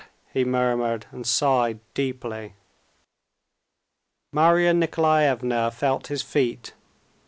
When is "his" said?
6.07-6.23